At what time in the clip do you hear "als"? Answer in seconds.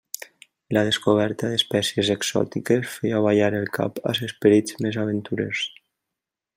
4.13-4.25